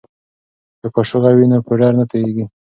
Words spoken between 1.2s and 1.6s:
وي نو